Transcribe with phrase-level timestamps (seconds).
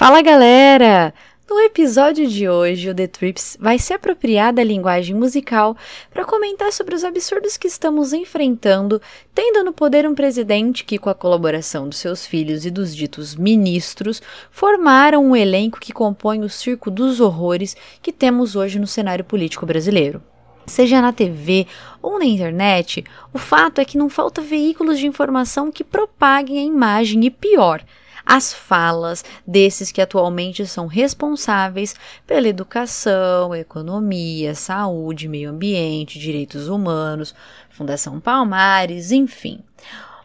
[0.00, 1.12] Fala galera!
[1.46, 5.76] No episódio de hoje, o The Trips vai se apropriar da linguagem musical
[6.10, 8.98] para comentar sobre os absurdos que estamos enfrentando,
[9.34, 13.36] tendo no poder um presidente que, com a colaboração dos seus filhos e dos ditos
[13.36, 19.22] ministros, formaram um elenco que compõe o circo dos horrores que temos hoje no cenário
[19.22, 20.22] político brasileiro.
[20.64, 21.66] Seja na TV
[22.00, 26.62] ou na internet, o fato é que não falta veículos de informação que propaguem a
[26.62, 27.84] imagem e pior,
[28.24, 31.94] as falas desses que atualmente são responsáveis
[32.26, 37.34] pela educação, economia, saúde, meio ambiente, direitos humanos,
[37.70, 39.60] Fundação Palmares, enfim.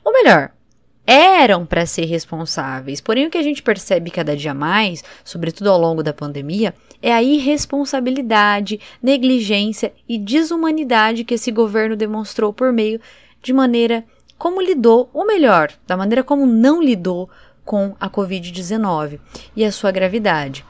[0.04, 0.52] Ou melhor,
[1.06, 3.00] eram para ser responsáveis.
[3.00, 7.14] Porém, o que a gente percebe cada dia mais, sobretudo ao longo da pandemia, é
[7.14, 13.00] a irresponsabilidade, negligência e desumanidade que esse governo demonstrou por meio
[13.42, 14.04] de maneira
[14.38, 17.30] como lidou, ou melhor, da maneira como não lidou
[17.66, 19.20] com a Covid-19
[19.56, 20.64] e a sua gravidade.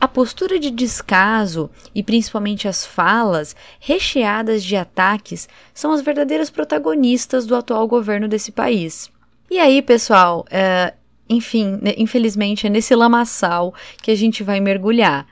[0.00, 7.46] A postura de descaso e principalmente as falas recheadas de ataques são as verdadeiras protagonistas
[7.46, 9.10] do atual governo desse país.
[9.50, 10.92] E aí, pessoal, é,
[11.28, 13.72] enfim, né, infelizmente é nesse lamaçal
[14.02, 15.26] que a gente vai mergulhar.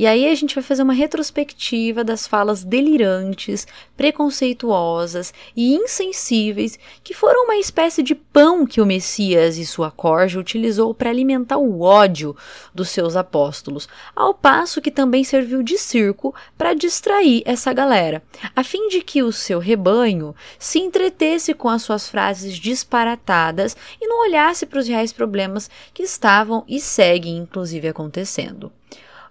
[0.00, 3.66] E aí a gente vai fazer uma retrospectiva das falas delirantes,
[3.98, 10.40] preconceituosas e insensíveis que foram uma espécie de pão que o Messias e sua corja
[10.40, 12.34] utilizou para alimentar o ódio
[12.74, 18.22] dos seus apóstolos, ao passo que também serviu de circo para distrair essa galera,
[18.56, 24.06] a fim de que o seu rebanho se entretesse com as suas frases disparatadas e
[24.06, 28.72] não olhasse para os reais problemas que estavam e seguem inclusive acontecendo.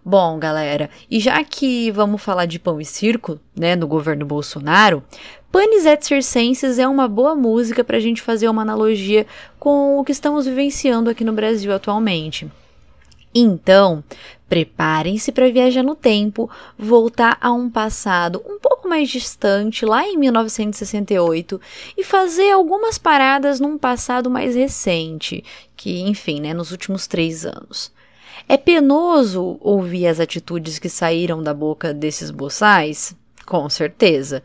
[0.03, 5.03] Bom, galera, e já que vamos falar de pão e circo, né, no governo Bolsonaro,
[5.51, 9.28] Panis et Circenses é uma boa música para a gente fazer uma analogia
[9.59, 12.50] com o que estamos vivenciando aqui no Brasil atualmente.
[13.35, 14.03] Então,
[14.47, 20.18] preparem-se para viajar no tempo, voltar a um passado um pouco mais distante, lá em
[20.18, 21.62] 1968,
[21.97, 25.44] e fazer algumas paradas num passado mais recente,
[25.75, 27.91] que, enfim, né, nos últimos três anos.
[28.47, 33.16] É penoso ouvir as atitudes que saíram da boca desses boçais?
[33.45, 34.44] Com certeza.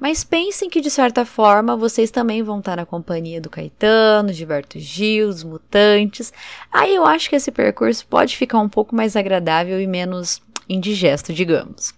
[0.00, 4.78] Mas pensem que, de certa forma, vocês também vão estar na companhia do Caetano, Gilberto
[4.78, 6.32] Gil, dos Mutantes.
[6.72, 11.34] Aí eu acho que esse percurso pode ficar um pouco mais agradável e menos indigesto,
[11.34, 11.92] digamos.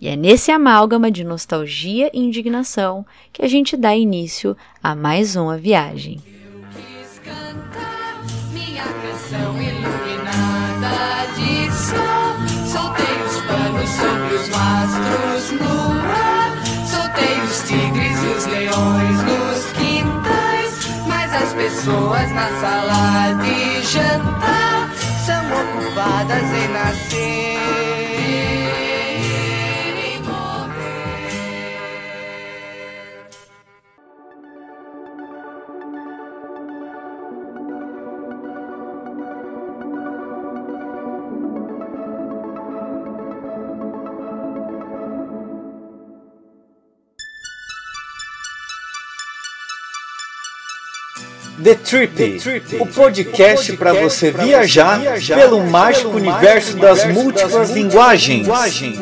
[0.00, 5.36] E é nesse amálgama de nostalgia e indignação que a gente dá início a mais
[5.36, 6.20] uma viagem.
[13.86, 16.52] Sobre os mastros no ar.
[16.86, 21.06] Soltei os tigres e os leões nos quintais.
[21.06, 24.90] Mas as pessoas na sala de jantar
[25.24, 27.61] são ocupadas em nascer.
[51.62, 57.70] The Trip, The Trip o podcast para você viajar, viajar pelo mágico universo das múltiplas
[57.70, 58.46] linguagens.
[58.46, 58.98] linguagens.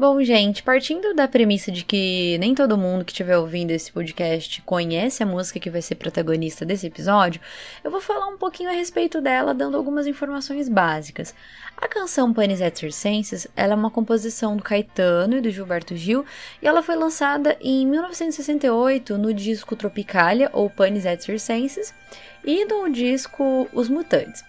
[0.00, 4.62] Bom, gente, partindo da premissa de que nem todo mundo que estiver ouvindo esse podcast
[4.62, 7.38] conhece a música que vai ser protagonista desse episódio,
[7.84, 11.34] eu vou falar um pouquinho a respeito dela, dando algumas informações básicas.
[11.76, 16.24] A canção Panis et Circenses ela é uma composição do Caetano e do Gilberto Gil
[16.62, 21.92] e ela foi lançada em 1968 no disco Tropicalia ou Panis et Circenses
[22.42, 24.42] e no disco Os Mutantes.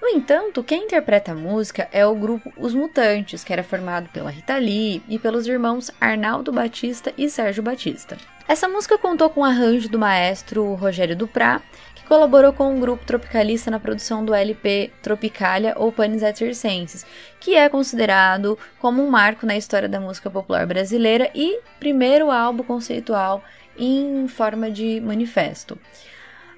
[0.00, 4.30] No entanto, quem interpreta a música é o grupo Os Mutantes, que era formado pela
[4.30, 8.16] Rita Lee e pelos irmãos Arnaldo Batista e Sérgio Batista.
[8.46, 11.60] Essa música contou com o arranjo do maestro Rogério Duprá,
[11.94, 17.04] que colaborou com o grupo tropicalista na produção do LP Tropicalia ou Panis et Circenses,
[17.40, 22.62] que é considerado como um marco na história da música popular brasileira e primeiro álbum
[22.62, 23.42] conceitual
[23.76, 25.76] em forma de manifesto.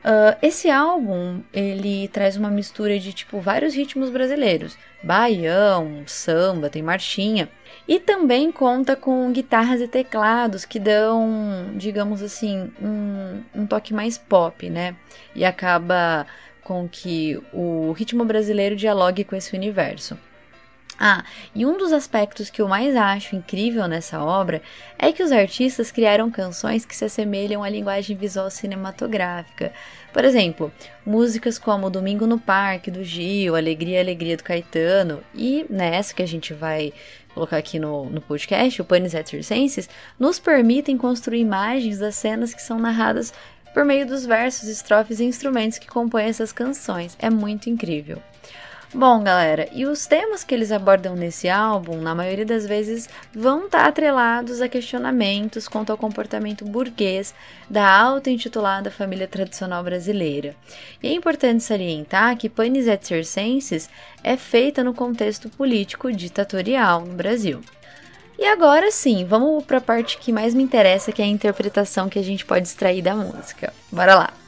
[0.09, 6.83] Uh, esse álbum ele traz uma mistura de tipo vários ritmos brasileiros, baião, samba, tem
[6.83, 7.47] marchinha
[7.87, 14.17] e também conta com guitarras e teclados que dão, digamos assim, um, um toque mais
[14.17, 14.97] pop, né?
[15.35, 16.27] E acaba
[16.63, 20.19] com que o ritmo brasileiro dialogue com esse universo.
[21.01, 21.25] Ah,
[21.55, 24.61] e um dos aspectos que eu mais acho incrível nessa obra
[24.99, 29.73] é que os artistas criaram canções que se assemelham à linguagem visual cinematográfica.
[30.13, 30.73] Por exemplo,
[31.07, 36.27] músicas como Domingo no Parque, do Gil, Alegria, Alegria do Caetano, e nessa que a
[36.27, 36.93] gente vai
[37.33, 42.53] colocar aqui no, no podcast, o Panis et Circenses, nos permitem construir imagens das cenas
[42.53, 43.33] que são narradas
[43.73, 47.17] por meio dos versos, estrofes e instrumentos que compõem essas canções.
[47.21, 48.21] É muito incrível.
[48.95, 53.67] Bom, galera, e os temas que eles abordam nesse álbum, na maioria das vezes, vão
[53.67, 57.35] estar tá atrelados a questionamentos quanto ao comportamento burguês
[57.69, 60.57] da auto-intitulada família tradicional brasileira.
[61.03, 63.91] E é importante salientar que Panis et Circenses
[64.25, 67.61] é feita no contexto político ditatorial no Brasil.
[68.39, 72.09] E agora sim, vamos para a parte que mais me interessa, que é a interpretação
[72.09, 73.71] que a gente pode extrair da música.
[73.93, 74.48] Bora lá!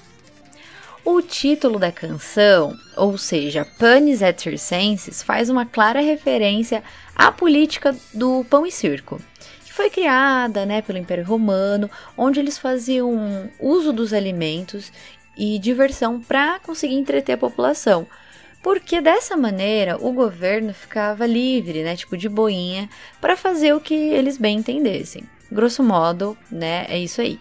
[1.05, 6.82] O título da canção, ou seja, Panis et Circenses, faz uma clara referência
[7.17, 9.19] à política do pão e circo,
[9.64, 14.93] que foi criada né, pelo Império Romano, onde eles faziam uso dos alimentos
[15.37, 18.06] e diversão para conseguir entreter a população.
[18.62, 22.91] Porque dessa maneira o governo ficava livre, né, tipo de boinha,
[23.23, 25.23] para fazer o que eles bem entendessem.
[25.50, 27.41] Grosso modo, né, é isso aí.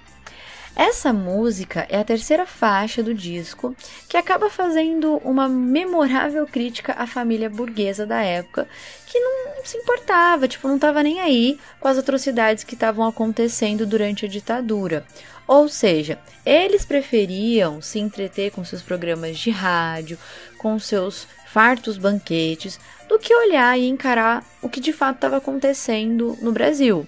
[0.75, 3.75] Essa música é a terceira faixa do disco,
[4.07, 8.68] que acaba fazendo uma memorável crítica à família burguesa da época,
[9.06, 13.86] que não se importava, tipo, não estava nem aí com as atrocidades que estavam acontecendo
[13.86, 15.06] durante a ditadura.
[15.48, 20.18] Ou seja, eles preferiam se entreter com seus programas de rádio,
[20.60, 26.38] com seus fartos banquetes, do que olhar e encarar o que de fato estava acontecendo
[26.42, 27.07] no Brasil.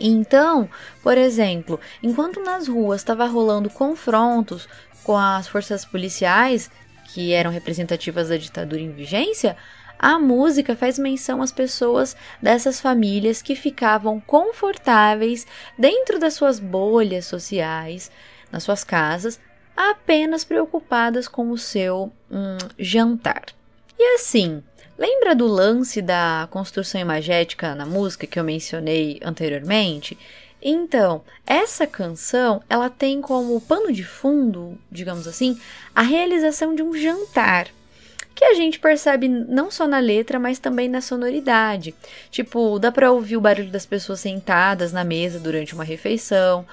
[0.00, 0.68] Então,
[1.02, 4.68] por exemplo, enquanto nas ruas estava rolando confrontos
[5.04, 6.70] com as forças policiais,
[7.12, 9.56] que eram representativas da ditadura em vigência,
[9.98, 15.46] a música faz menção às pessoas dessas famílias que ficavam confortáveis
[15.78, 18.10] dentro das suas bolhas sociais,
[18.50, 19.38] nas suas casas,
[19.76, 23.44] apenas preocupadas com o seu hum, jantar.
[23.96, 24.62] E assim,
[24.98, 30.18] Lembra do lance da construção imagética na música que eu mencionei anteriormente?
[30.62, 35.58] Então, essa canção, ela tem como pano de fundo, digamos assim,
[35.94, 37.68] a realização de um jantar,
[38.34, 41.94] que a gente percebe não só na letra, mas também na sonoridade.
[42.30, 46.64] Tipo, dá para ouvir o barulho das pessoas sentadas na mesa durante uma refeição,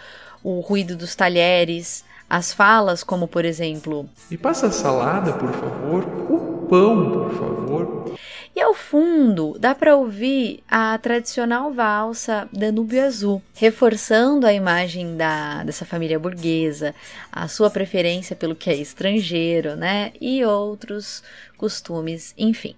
[0.44, 6.04] o ruído dos talheres, as falas como, por exemplo, "Me passa a salada, por favor,
[6.30, 8.14] o pão, por favor".
[8.56, 15.64] E ao fundo dá para ouvir a tradicional valsa Danúbio Azul, reforçando a imagem da,
[15.64, 16.94] dessa família burguesa,
[17.32, 20.12] a sua preferência pelo que é estrangeiro, né?
[20.20, 21.24] E outros
[21.58, 22.76] costumes, enfim.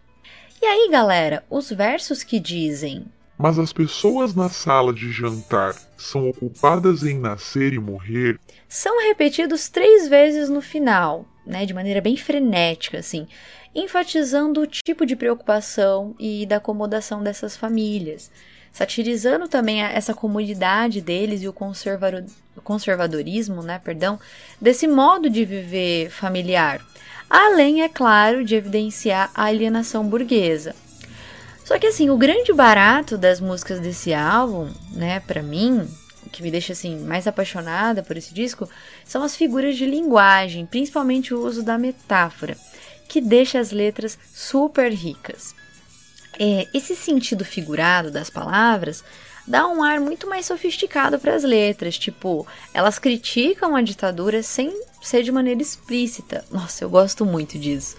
[0.62, 3.06] E aí, galera, os versos que dizem
[3.42, 8.40] mas as pessoas na sala de jantar são ocupadas em nascer e morrer.
[8.70, 13.28] São repetidos três vezes no final, né, de maneira bem frenética, assim,
[13.74, 18.30] enfatizando o tipo de preocupação e da acomodação dessas famílias,
[18.72, 21.54] satirizando também essa comunidade deles e o
[22.64, 24.20] conservadorismo, né, perdão,
[24.62, 26.80] desse modo de viver familiar,
[27.28, 30.76] além, é claro, de evidenciar a alienação burguesa.
[31.72, 35.88] Só que assim, o grande barato das músicas desse álbum, né, para mim,
[36.28, 38.70] o que me deixa assim mais apaixonada por esse disco,
[39.06, 42.58] são as figuras de linguagem, principalmente o uso da metáfora,
[43.08, 45.56] que deixa as letras super ricas.
[46.38, 49.02] É, esse sentido figurado das palavras
[49.48, 54.78] dá um ar muito mais sofisticado para as letras, tipo, elas criticam a ditadura sem
[55.02, 56.44] ser de maneira explícita.
[56.52, 57.96] Nossa, eu gosto muito disso.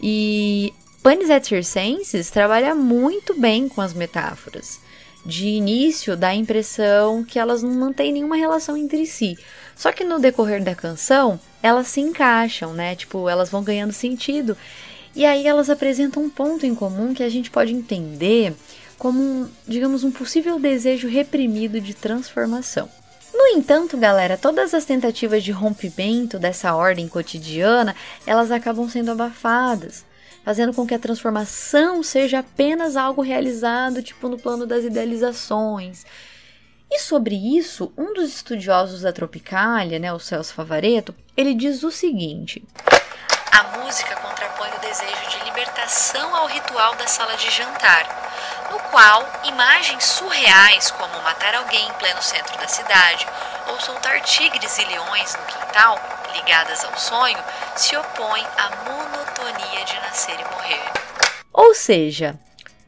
[0.00, 0.72] E
[1.06, 4.80] Panis et Circenses trabalha muito bem com as metáforas.
[5.24, 9.38] De início, dá a impressão que elas não mantêm nenhuma relação entre si.
[9.76, 12.96] Só que no decorrer da canção, elas se encaixam, né?
[12.96, 14.56] Tipo, elas vão ganhando sentido.
[15.14, 18.52] E aí elas apresentam um ponto em comum que a gente pode entender
[18.98, 22.88] como, um, digamos, um possível desejo reprimido de transformação.
[23.32, 27.94] No entanto, galera, todas as tentativas de rompimento dessa ordem cotidiana,
[28.26, 30.04] elas acabam sendo abafadas
[30.46, 36.06] fazendo com que a transformação seja apenas algo realizado, tipo no plano das idealizações.
[36.88, 41.90] E sobre isso, um dos estudiosos da Tropicália, né, o Celso Favareto, ele diz o
[41.90, 42.62] seguinte:
[43.50, 48.06] A música contrapõe o desejo de libertação ao ritual da sala de jantar,
[48.70, 53.26] no qual imagens surreais como matar alguém em pleno centro da cidade
[53.66, 55.98] ou soltar tigres e leões no quintal
[56.36, 57.38] ligadas ao sonho,
[57.74, 59.75] se opõem à monotonia
[60.16, 60.92] nascer e morrer.
[61.52, 62.38] Ou seja,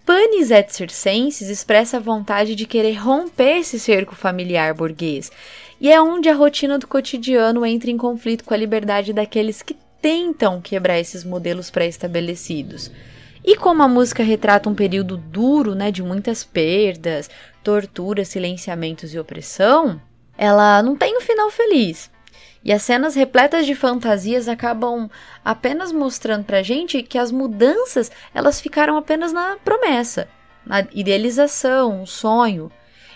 [0.06, 5.30] Panis et Circenses expressa a vontade de querer romper esse cerco familiar burguês,
[5.78, 9.76] e é onde a rotina do cotidiano entra em conflito com a liberdade daqueles que
[10.00, 12.90] tentam quebrar esses modelos pré-estabelecidos.
[13.44, 17.28] E como a música retrata um período duro, né, de muitas perdas,
[17.62, 20.00] tortura, silenciamentos e opressão,
[20.36, 22.10] ela não tem um final feliz.
[22.64, 25.08] E as cenas repletas de fantasias acabam
[25.44, 30.28] apenas mostrando pra gente que as mudanças, elas ficaram apenas na promessa,
[30.66, 32.70] na idealização, um sonho.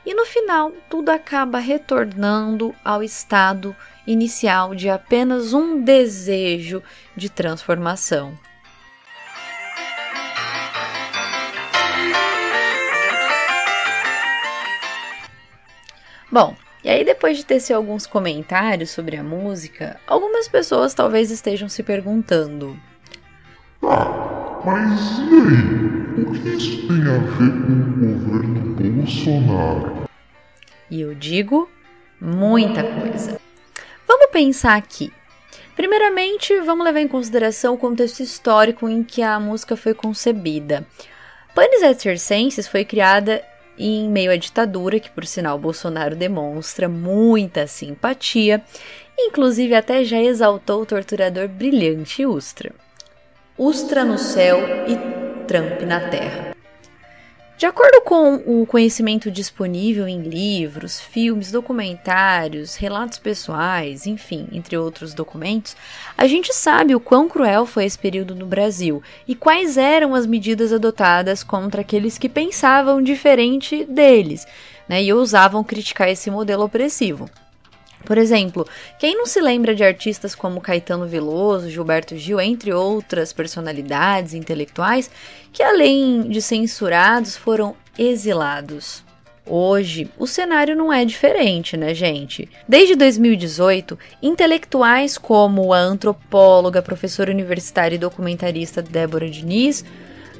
[0.05, 6.83] E no final, tudo acaba retornando ao estado inicial de apenas um desejo
[7.17, 8.37] de transformação.
[16.31, 21.69] Bom, e aí depois de tecer alguns comentários sobre a música, algumas pessoas talvez estejam
[21.69, 22.79] se perguntando:
[23.83, 25.93] Ah, mas e aí?
[26.23, 30.05] O que isso tem a ver com o governo Bolsonaro?
[30.91, 31.71] E eu digo
[32.21, 33.41] muita coisa.
[34.07, 35.13] Vamos pensar aqui.
[35.75, 40.87] Primeiramente, vamos levar em consideração o contexto histórico em que a música foi concebida.
[41.55, 43.43] Panis et Circenses foi criada
[43.79, 48.63] em meio à ditadura, que por sinal Bolsonaro demonstra muita simpatia,
[49.19, 52.73] inclusive até já exaltou o torturador brilhante Ustra.
[53.59, 54.97] Ustra no céu e
[55.47, 56.52] Trump na terra.
[57.63, 65.15] De acordo com o conhecimento disponível em livros, filmes, documentários, relatos pessoais, enfim, entre outros
[65.15, 65.77] documentos,
[66.19, 70.27] a gente sabe o quão cruel foi esse período no Brasil e quais eram as
[70.27, 74.45] medidas adotadas contra aqueles que pensavam diferente deles
[74.89, 77.31] né, e ousavam criticar esse modelo opressivo.
[78.05, 78.67] Por exemplo,
[78.99, 85.11] quem não se lembra de artistas como Caetano Veloso, Gilberto Gil, entre outras personalidades intelectuais,
[85.53, 89.05] que além de censurados foram exilados?
[89.45, 92.49] Hoje, o cenário não é diferente, né, gente?
[92.69, 99.85] Desde 2018, intelectuais como a antropóloga, professora universitária e documentarista Débora Diniz,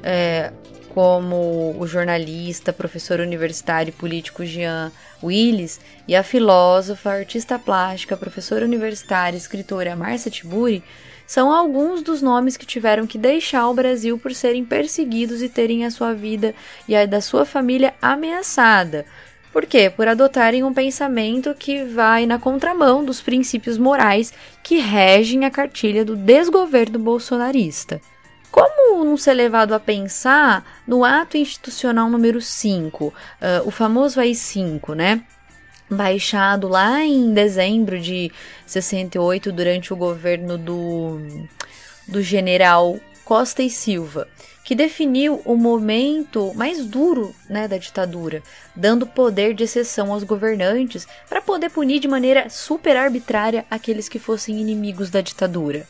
[0.05, 0.53] é,
[0.95, 8.67] como o jornalista, professor universitário e político Jean Willis e a filósofa, artista plástica, professora
[8.67, 10.83] universitária e escritora Marcia Tiburi
[11.27, 15.87] são alguns dos nomes que tiveram que deixar o Brasil por serem perseguidos e terem
[15.87, 16.55] a sua vida
[16.87, 19.07] e a da sua família ameaçada.
[19.51, 19.89] Por quê?
[19.89, 24.33] Por adotarem um pensamento que vai na contramão dos princípios morais
[24.63, 27.99] que regem a cartilha do desgoverno bolsonarista.
[28.53, 33.13] Como não ser levado a pensar no ato institucional número 5, uh,
[33.65, 35.25] o famoso AI-5, né?
[35.91, 38.31] Baixado lá em dezembro de
[38.67, 41.19] 68, durante o governo do,
[42.07, 44.29] do general Costa e Silva,
[44.65, 48.43] que definiu o momento mais duro né, da ditadura,
[48.77, 54.19] dando poder de exceção aos governantes para poder punir de maneira super arbitrária aqueles que
[54.19, 55.87] fossem inimigos da ditadura.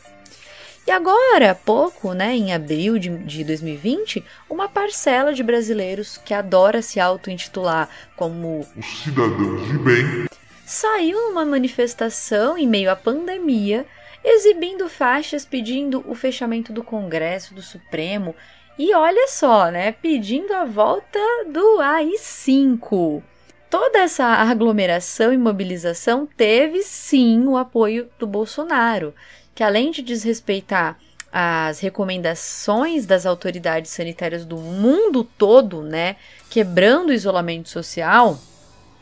[0.85, 6.33] E agora, há pouco, né, em abril de, de 2020, uma parcela de brasileiros que
[6.33, 10.25] adora se auto-intitular como os cidadãos de bem
[10.65, 13.85] saiu numa manifestação em meio à pandemia,
[14.23, 18.35] exibindo faixas pedindo o fechamento do Congresso, do Supremo
[18.77, 23.21] e olha só, né, pedindo a volta do AI-5.
[23.69, 29.13] Toda essa aglomeração e mobilização teve sim o apoio do Bolsonaro,
[29.53, 30.97] que além de desrespeitar
[31.31, 36.15] as recomendações das autoridades sanitárias do mundo todo, né,
[36.49, 38.39] quebrando o isolamento social,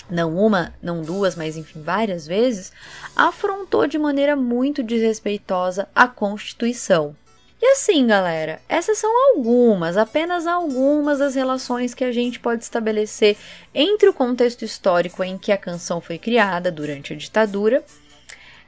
[0.10, 2.72] não uma, não duas, mas enfim, várias vezes,
[3.15, 7.15] afrontou de maneira muito desrespeitosa a Constituição.
[7.62, 13.38] E assim, galera, essas são algumas, apenas algumas das relações que a gente pode estabelecer
[13.74, 17.84] entre o contexto histórico em que a canção foi criada durante a ditadura,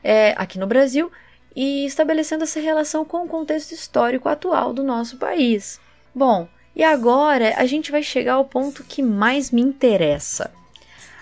[0.03, 1.11] é, aqui no Brasil,
[1.55, 5.79] e estabelecendo essa relação com o contexto histórico atual do nosso país.
[6.13, 10.51] Bom, e agora a gente vai chegar ao ponto que mais me interessa.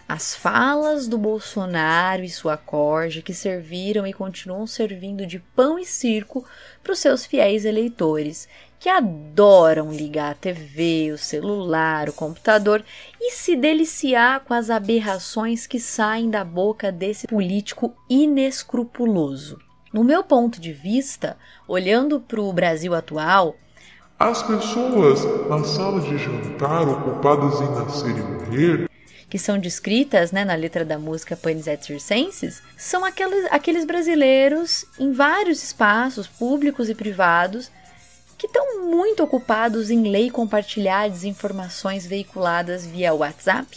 [0.07, 5.85] As falas do Bolsonaro e sua corja que serviram e continuam servindo de pão e
[5.85, 6.45] circo
[6.83, 8.47] para os seus fiéis eleitores,
[8.77, 12.83] que adoram ligar a TV, o celular, o computador
[13.21, 19.70] e se deliciar com as aberrações que saem da boca desse político inescrupuloso.
[19.93, 23.57] No meu ponto de vista, olhando para o Brasil atual,
[24.17, 25.19] as pessoas
[25.49, 28.89] na sala de jantar ocupadas em nascer e morrer,
[29.29, 34.85] que são descritas né, na letra da música Panis et Circenses, são aqueles, aqueles brasileiros
[34.97, 37.69] em vários espaços públicos e privados
[38.37, 43.67] que estão muito ocupados em ler e compartilhar desinformações veiculadas via WhatsApp,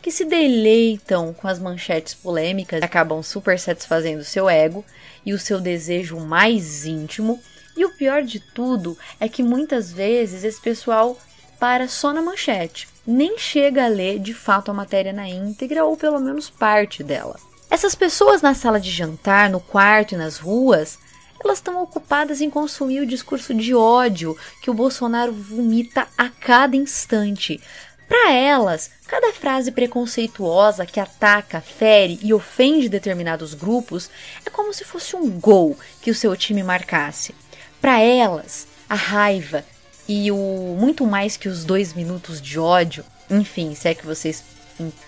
[0.00, 4.82] que se deleitam com as manchetes polêmicas, acabam super satisfazendo seu ego
[5.28, 7.38] e o seu desejo mais íntimo.
[7.76, 11.18] E o pior de tudo é que muitas vezes esse pessoal
[11.60, 15.98] para só na manchete, nem chega a ler de fato a matéria na íntegra ou
[15.98, 17.38] pelo menos parte dela.
[17.68, 20.98] Essas pessoas na sala de jantar, no quarto e nas ruas,
[21.44, 26.74] elas estão ocupadas em consumir o discurso de ódio que o Bolsonaro vomita a cada
[26.74, 27.60] instante.
[28.08, 34.10] Para elas, cada frase preconceituosa que ataca, fere e ofende determinados grupos
[34.46, 37.34] é como se fosse um gol que o seu time marcasse.
[37.82, 39.62] Para elas, a raiva
[40.08, 44.42] e o muito mais que os dois minutos de ódio, enfim, se é que vocês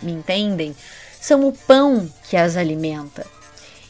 [0.03, 0.77] me entendem,
[1.19, 3.27] são o pão que as alimenta.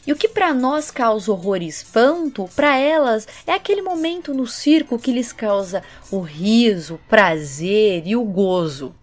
[0.07, 4.47] E o que para nós causa horror e espanto, para elas é aquele momento no
[4.47, 8.95] circo que lhes causa o riso, o prazer e o gozo.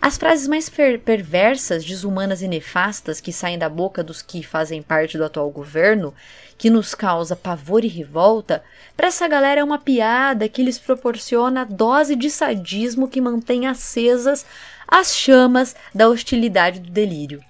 [0.00, 4.80] As frases mais per perversas, desumanas e nefastas que saem da boca dos que fazem
[4.80, 6.14] parte do atual governo,
[6.56, 8.62] que nos causa pavor e revolta,
[8.96, 13.66] para essa galera é uma piada que lhes proporciona a dose de sadismo que mantém
[13.66, 14.46] acesas
[14.86, 17.42] as chamas da hostilidade do delírio.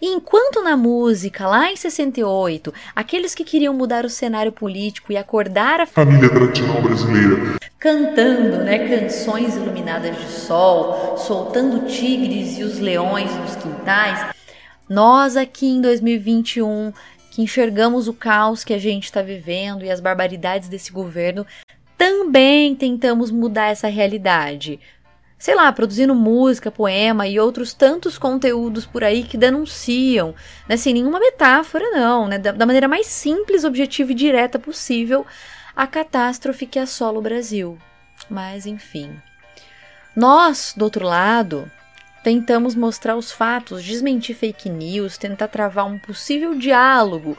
[0.00, 5.16] E enquanto na música, lá em 68, aqueles que queriam mudar o cenário político e
[5.16, 12.78] acordar a família tradicional brasileira, cantando né, canções iluminadas de sol, soltando tigres e os
[12.78, 14.24] leões nos quintais,
[14.88, 16.92] nós aqui em 2021,
[17.30, 21.44] que enxergamos o caos que a gente está vivendo e as barbaridades desse governo,
[21.96, 24.78] também tentamos mudar essa realidade
[25.38, 30.34] sei lá, produzindo música, poema e outros tantos conteúdos por aí que denunciam,
[30.68, 35.24] né, sem nenhuma metáfora, não, né, da, da maneira mais simples, objetiva e direta possível,
[35.76, 37.78] a catástrofe que assola o Brasil.
[38.28, 39.16] Mas, enfim.
[40.14, 41.70] Nós, do outro lado,
[42.24, 47.38] tentamos mostrar os fatos, desmentir fake news, tentar travar um possível diálogo.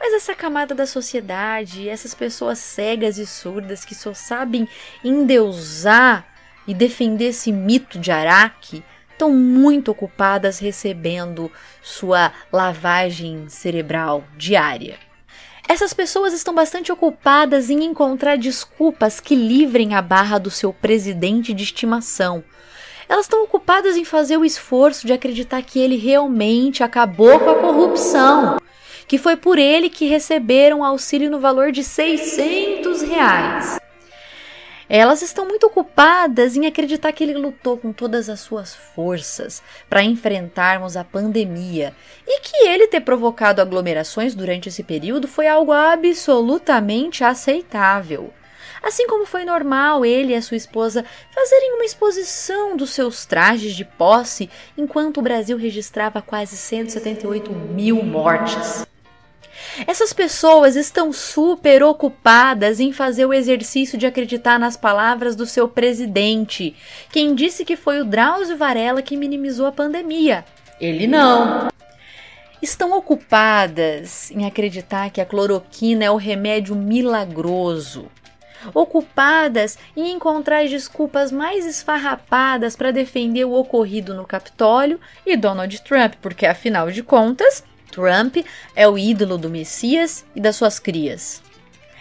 [0.00, 4.68] Mas essa camada da sociedade, essas pessoas cegas e surdas que só sabem
[5.04, 6.26] endeusar
[6.68, 11.50] e defender esse mito de Araque estão muito ocupadas recebendo
[11.82, 14.96] sua lavagem cerebral diária.
[15.66, 21.52] Essas pessoas estão bastante ocupadas em encontrar desculpas que livrem a barra do seu presidente
[21.52, 22.44] de estimação.
[23.08, 27.54] Elas estão ocupadas em fazer o esforço de acreditar que ele realmente acabou com a
[27.56, 28.58] corrupção,
[29.06, 33.78] que foi por ele que receberam auxílio no valor de 600 reais.
[34.88, 40.02] Elas estão muito ocupadas em acreditar que ele lutou com todas as suas forças para
[40.02, 41.94] enfrentarmos a pandemia
[42.26, 48.32] e que ele ter provocado aglomerações durante esse período foi algo absolutamente aceitável.
[48.82, 53.74] Assim como foi normal ele e a sua esposa fazerem uma exposição dos seus trajes
[53.74, 58.86] de posse enquanto o Brasil registrava quase 178 mil mortes.
[59.86, 65.68] Essas pessoas estão super ocupadas em fazer o exercício de acreditar nas palavras do seu
[65.68, 66.74] presidente,
[67.10, 70.44] quem disse que foi o Drauzio Varela que minimizou a pandemia.
[70.80, 71.68] Ele não.
[72.60, 78.10] Estão ocupadas em acreditar que a cloroquina é o remédio milagroso.
[78.74, 85.80] Ocupadas em encontrar as desculpas mais esfarrapadas para defender o ocorrido no Capitólio e Donald
[85.82, 88.36] Trump, porque afinal de contas, Trump
[88.74, 91.42] é o ídolo do Messias e das suas crias.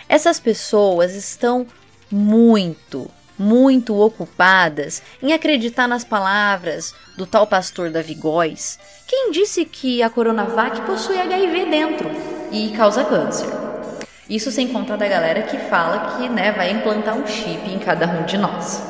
[0.10, 1.68] Essas pessoas estão
[2.10, 10.02] muito, muito ocupadas em acreditar nas palavras do tal pastor Davi Góes, quem disse que
[10.02, 12.10] a Coronavac possui HIV dentro
[12.52, 13.48] e causa câncer.
[14.30, 18.06] Isso sem contar da galera que fala que né, vai implantar um chip em cada
[18.08, 18.88] um de nós.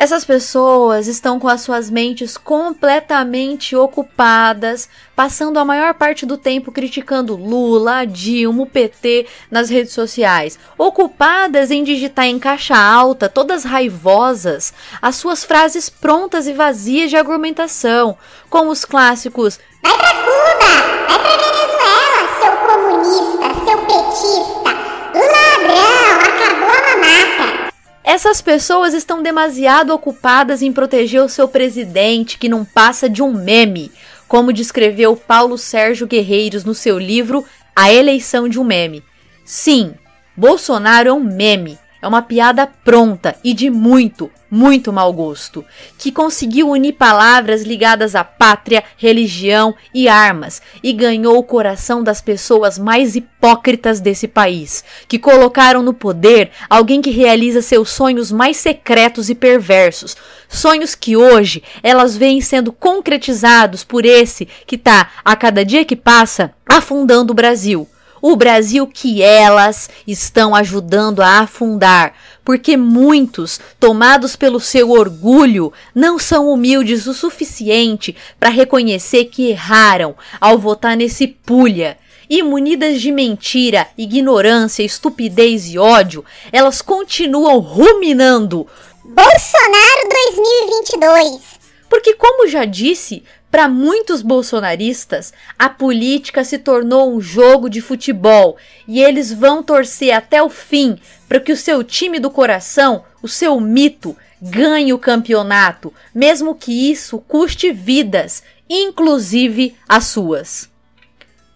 [0.00, 6.72] Essas pessoas estão com as suas mentes completamente ocupadas, passando a maior parte do tempo
[6.72, 13.64] criticando Lula, Dilma, o PT nas redes sociais, ocupadas em digitar em caixa alta, todas
[13.64, 18.16] raivosas, as suas frases prontas e vazias de argumentação,
[18.48, 20.72] com os clássicos Vai pra Cuba!
[21.08, 24.70] Vai pra Venezuela, seu comunista, seu petista!
[25.12, 27.70] Ladrão, acabou a mamata!
[28.12, 33.32] Essas pessoas estão demasiado ocupadas em proteger o seu presidente, que não passa de um
[33.32, 33.92] meme,
[34.26, 37.44] como descreveu Paulo Sérgio Guerreiros no seu livro
[37.74, 39.04] A Eleição de um Meme.
[39.44, 39.94] Sim,
[40.36, 41.78] Bolsonaro é um meme.
[42.02, 45.64] É uma piada pronta e de muito, muito mau gosto,
[45.98, 52.20] que conseguiu unir palavras ligadas à pátria, religião e armas e ganhou o coração das
[52.20, 58.56] pessoas mais hipócritas desse país, que colocaram no poder alguém que realiza seus sonhos mais
[58.56, 60.16] secretos e perversos,
[60.48, 65.96] sonhos que hoje elas veem sendo concretizados por esse que tá, a cada dia que
[65.96, 67.86] passa, afundando o Brasil
[68.22, 76.18] o Brasil que elas estão ajudando a afundar, porque muitos, tomados pelo seu orgulho, não
[76.18, 81.98] são humildes o suficiente para reconhecer que erraram ao votar nesse pulha.
[82.28, 88.66] E munidas de mentira, ignorância, estupidez e ódio, elas continuam ruminando
[89.04, 91.60] Bolsonaro 2022.
[91.88, 98.56] Porque, como já disse, para muitos bolsonaristas, a política se tornou um jogo de futebol
[98.86, 100.96] e eles vão torcer até o fim
[101.28, 106.90] para que o seu time do coração, o seu mito, ganhe o campeonato, mesmo que
[106.90, 110.70] isso custe vidas, inclusive as suas.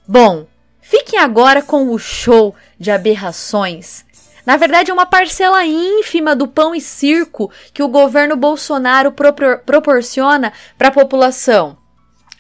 [0.07, 0.47] Bom,
[0.83, 4.05] fiquem agora com o show de aberrações.
[4.45, 9.61] Na verdade, é uma parcela ínfima do pão e circo que o governo Bolsonaro propor
[9.61, 11.84] proporciona para a população.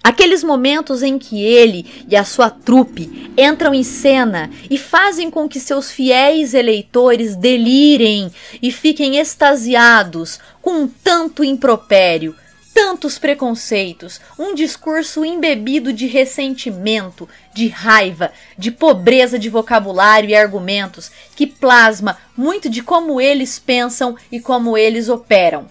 [0.04, 5.48] Aqueles momentos em que ele e a sua trupe entram em cena e fazem com
[5.48, 12.36] que seus fiéis eleitores delirem e fiquem extasiados com tanto impropério,
[12.74, 21.10] tantos preconceitos, um discurso embebido de ressentimento, de raiva, de pobreza de vocabulário e argumentos,
[21.34, 25.66] que plasma muito de como eles pensam e como eles operam.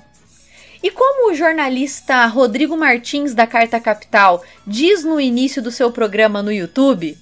[0.84, 6.44] E como o jornalista Rodrigo Martins da Carta Capital diz no início do seu programa
[6.44, 7.18] no YouTube,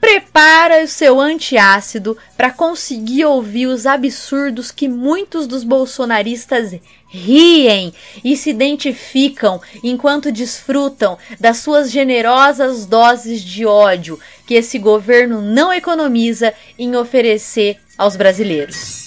[0.00, 6.78] prepara o seu antiácido para conseguir ouvir os absurdos que muitos dos bolsonaristas
[7.08, 15.42] riem e se identificam enquanto desfrutam das suas generosas doses de ódio que esse governo
[15.42, 19.04] não economiza em oferecer aos brasileiros.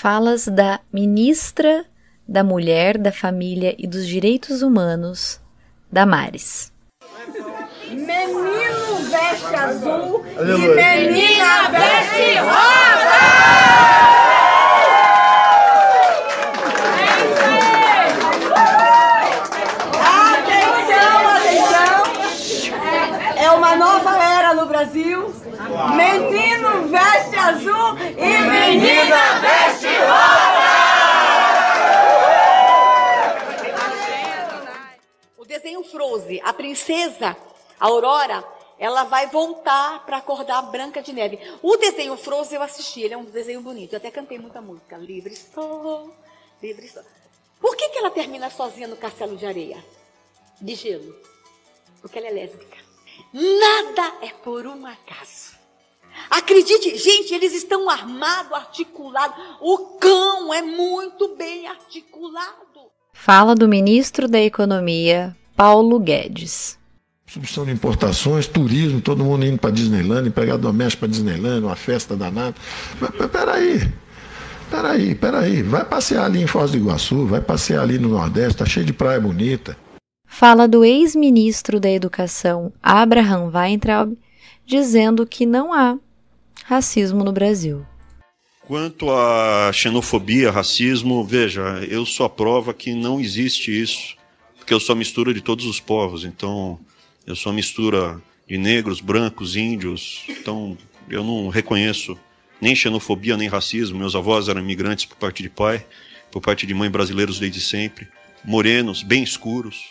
[0.00, 1.84] Falas da ministra
[2.26, 5.38] da Mulher, da Família e dos Direitos Humanos,
[5.92, 6.72] Damares.
[7.90, 12.80] Menino veste azul e menina veste rosa!
[23.36, 25.34] É uma nova era no Brasil.
[25.94, 29.79] Menino veste azul e menina veste
[35.80, 37.34] O Frozen, a princesa
[37.78, 38.44] Aurora,
[38.78, 41.38] ela vai voltar para acordar a Branca de Neve.
[41.62, 43.94] O desenho Frozen eu assisti, ele é um desenho bonito.
[43.94, 44.98] Eu até cantei muita música.
[44.98, 46.14] Livre estou,
[46.62, 47.02] livre estou.
[47.58, 49.82] Por que, que ela termina sozinha no castelo de areia?
[50.60, 51.16] De gelo.
[52.02, 52.76] Porque ela é lésbica.
[53.32, 55.58] Nada é por um acaso.
[56.28, 59.34] Acredite, gente, eles estão armados, articulados.
[59.62, 62.90] O cão é muito bem articulado.
[63.14, 66.78] Fala do ministro da Economia, Paulo Guedes.
[67.26, 72.16] Substituição de importações, turismo, todo mundo indo para Disneyland, empregado doméstico para Disneyland, uma festa
[72.16, 72.54] danada.
[72.98, 73.92] Mas, peraí,
[74.70, 75.62] peraí, peraí.
[75.62, 78.94] Vai passear ali em Foz do Iguaçu, vai passear ali no Nordeste, tá cheio de
[78.94, 79.76] praia bonita.
[80.26, 84.16] Fala do ex-ministro da Educação, Abraham Weintraub,
[84.64, 85.98] dizendo que não há
[86.64, 87.84] racismo no Brasil.
[88.66, 94.18] Quanto à xenofobia, racismo, veja, eu sou a prova que não existe isso,
[94.70, 96.78] porque eu sou mistura de todos os povos, então
[97.26, 100.78] eu sou mistura de negros, brancos, índios, então
[101.08, 102.16] eu não reconheço
[102.60, 103.98] nem xenofobia nem racismo.
[103.98, 105.84] Meus avós eram imigrantes por parte de pai,
[106.30, 108.06] por parte de mãe brasileiros desde sempre,
[108.44, 109.88] morenos, bem escuros.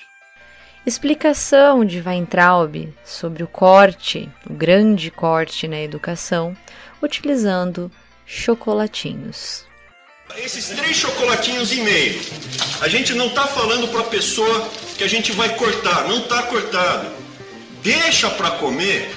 [0.85, 6.55] Explicação de Weintraub sobre o corte, o grande corte na educação,
[7.03, 7.91] utilizando
[8.25, 9.67] chocolatinhos.
[10.37, 12.19] Esses três chocolatinhos e meio,
[12.81, 16.43] a gente não está falando para a pessoa que a gente vai cortar, não está
[16.43, 17.09] cortado.
[17.81, 19.09] Deixa para comer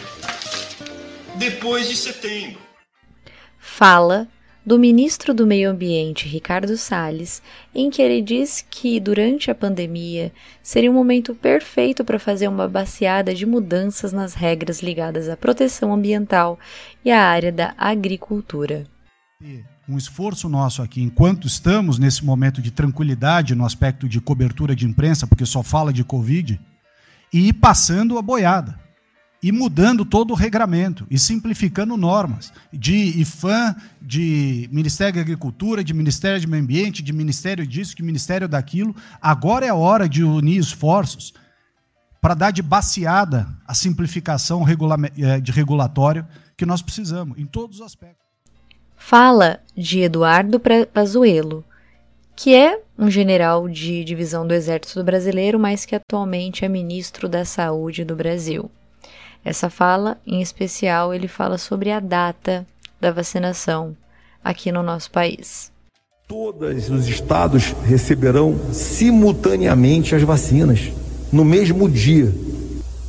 [1.36, 2.60] depois de setembro.
[3.58, 4.26] Fala
[4.64, 7.42] do ministro do Meio Ambiente, Ricardo Salles,
[7.74, 12.68] em que ele diz que durante a pandemia seria um momento perfeito para fazer uma
[12.68, 16.58] baseada de mudanças nas regras ligadas à proteção ambiental
[17.04, 18.86] e à área da agricultura.
[19.88, 24.86] Um esforço nosso aqui, enquanto estamos nesse momento de tranquilidade no aspecto de cobertura de
[24.86, 26.60] imprensa, porque só fala de Covid,
[27.32, 28.78] e ir passando a boiada
[29.42, 35.92] e mudando todo o regramento e simplificando normas de IFAM, de Ministério da Agricultura, de
[35.92, 38.94] Ministério do Meio Ambiente, de Ministério disso, de Ministério daquilo.
[39.20, 41.34] Agora é a hora de unir esforços
[42.20, 44.64] para dar de baseada a simplificação
[45.18, 46.24] eh, de regulatório
[46.56, 48.21] que nós precisamos, em todos os aspectos.
[49.04, 50.58] Fala de Eduardo
[50.90, 51.62] Pazuello,
[52.34, 57.44] que é um general de divisão do Exército Brasileiro, mas que atualmente é ministro da
[57.44, 58.70] Saúde do Brasil.
[59.44, 62.64] Essa fala, em especial, ele fala sobre a data
[62.98, 63.94] da vacinação
[64.42, 65.70] aqui no nosso país.
[66.26, 70.90] Todos os estados receberão simultaneamente as vacinas,
[71.30, 72.32] no mesmo dia.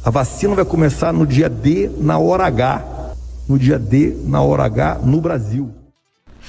[0.03, 3.13] A vacina vai começar no dia D, na hora H.
[3.47, 5.82] No dia D, na hora H, no Brasil.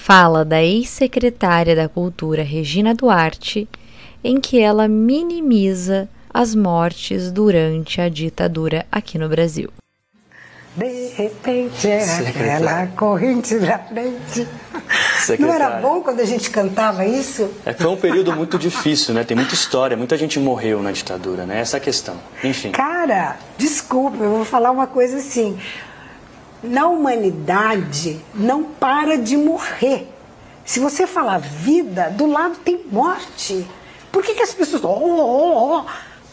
[0.07, 3.67] Fala da ex-secretária da Cultura Regina Duarte,
[4.23, 9.71] em que ela minimiza as mortes durante a ditadura aqui no Brasil.
[10.77, 14.47] De repente é aquela corrente da frente.
[15.39, 17.51] Não era bom quando a gente cantava isso?
[17.65, 19.25] É, foi um período muito difícil, né?
[19.25, 21.61] Tem muita história, muita gente morreu na ditadura, né?
[21.61, 22.17] Essa é a questão.
[22.43, 22.73] Enfim.
[22.73, 25.59] Cara, desculpa, eu vou falar uma coisa assim.
[26.65, 30.09] Na humanidade não para de morrer.
[30.65, 33.67] Se você falar vida, do lado tem morte.
[34.11, 34.83] Por que, que as pessoas.
[34.85, 35.85] Oh, oh, oh.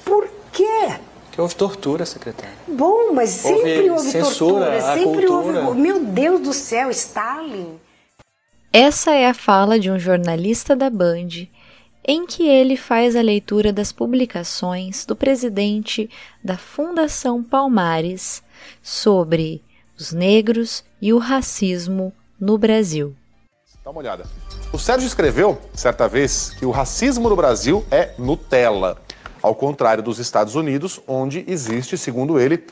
[0.05, 0.95] Por quê?
[1.31, 2.55] Que houve tortura, secretária.
[2.67, 5.65] Bom, mas sempre houve, houve censura, tortura, sempre cultura.
[5.65, 5.81] houve.
[5.81, 7.79] Meu Deus do céu, Stalin.
[8.73, 11.47] Essa é a fala de um jornalista da Band
[12.07, 16.09] em que ele faz a leitura das publicações do presidente
[16.43, 18.41] da Fundação Palmares
[18.81, 19.63] sobre
[20.01, 23.15] os negros e o racismo no Brasil.
[23.85, 24.25] Dá uma olhada.
[24.73, 28.97] O Sérgio escreveu, certa vez, que o racismo no Brasil é Nutella
[29.41, 32.63] ao contrário dos Estados Unidos, onde existe, segundo ele,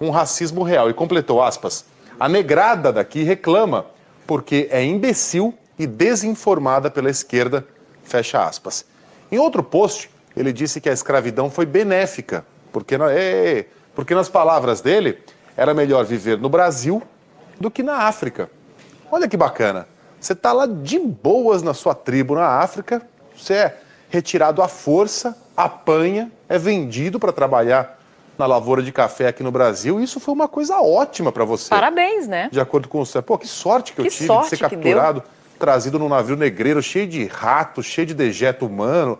[0.00, 0.90] um racismo real.
[0.90, 1.84] E completou aspas.
[2.18, 3.86] A negrada daqui reclama
[4.26, 7.66] porque é imbecil e desinformada pela esquerda,
[8.04, 8.84] fecha aspas.
[9.30, 14.80] Em outro post, ele disse que a escravidão foi benéfica, porque, é, porque nas palavras
[14.80, 15.18] dele,
[15.56, 17.02] era melhor viver no Brasil
[17.60, 18.50] do que na África.
[19.10, 19.86] Olha que bacana.
[20.20, 23.02] Você está lá de boas na sua tribo na África,
[23.36, 27.98] você é retirado à força apanha, é vendido para trabalhar
[28.38, 30.00] na lavoura de café aqui no Brasil.
[30.00, 31.68] Isso foi uma coisa ótima para você.
[31.68, 32.48] Parabéns, né?
[32.50, 35.22] De acordo com o Pô, que sorte que, que eu tive de ser capturado,
[35.58, 39.18] trazido num navio negreiro cheio de ratos, cheio de dejeto humano.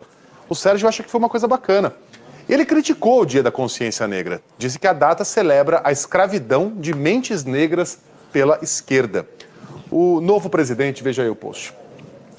[0.48, 1.94] O Sérgio acha que foi uma coisa bacana.
[2.48, 4.42] Ele criticou o Dia da Consciência Negra.
[4.58, 7.98] Disse que a data celebra a escravidão de mentes negras
[8.32, 9.26] pela esquerda.
[9.90, 11.74] O novo presidente, veja aí o post.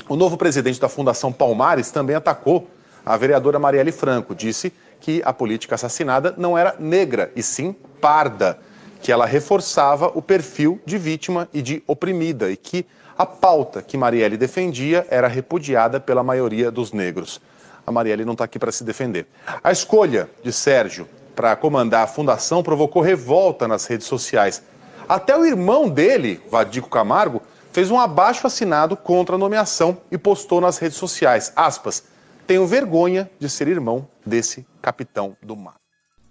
[0.10, 2.68] O novo presidente da Fundação Palmares também atacou
[3.06, 8.58] a vereadora Marielle Franco disse que a política assassinada não era negra, e sim parda,
[9.02, 12.86] que ela reforçava o perfil de vítima e de oprimida e que
[13.18, 17.42] a pauta que Marielle defendia era repudiada pela maioria dos negros.
[17.86, 19.28] A Marielle não está aqui para se defender.
[19.64, 24.64] A escolha de Sérgio para comandar a fundação provocou revolta nas redes sociais.
[25.08, 27.42] Até o irmão dele, Vadico Camargo,
[27.72, 32.04] fez um abaixo assinado contra a nomeação e postou nas redes sociais, aspas,
[32.46, 35.76] tenho vergonha de ser irmão desse capitão do mar.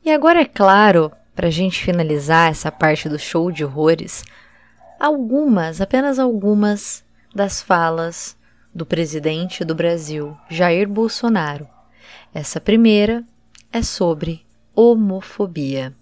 [0.05, 4.25] E agora, é claro, para a gente finalizar essa parte do show de horrores,
[5.01, 7.03] algumas, apenas algumas
[7.35, 8.37] das falas
[8.75, 11.69] do presidente do Brasil, Jair Bolsonaro.
[12.35, 13.23] Essa primeira
[13.73, 14.43] é sobre
[14.75, 15.93] homofobia.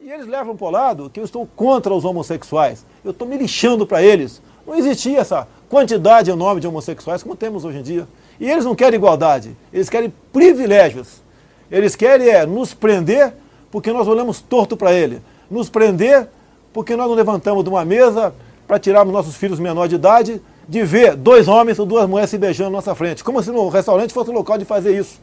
[0.00, 2.84] E eles levam para o lado que eu estou contra os homossexuais.
[3.02, 4.42] Eu estou me lixando para eles.
[4.66, 8.06] Não existia essa quantidade enorme de homossexuais como temos hoje em dia.
[8.38, 11.22] E eles não querem igualdade, eles querem privilégios.
[11.70, 13.32] Eles querem é, nos prender
[13.70, 15.22] porque nós olhamos torto para ele.
[15.50, 16.28] Nos prender
[16.72, 18.34] porque nós não levantamos de uma mesa
[18.66, 22.38] para tirarmos nossos filhos menores de idade de ver dois homens ou duas mulheres se
[22.38, 23.22] beijando na nossa frente.
[23.22, 25.20] Como se no restaurante fosse o local de fazer isso.